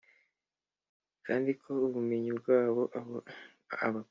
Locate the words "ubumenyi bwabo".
1.87-2.81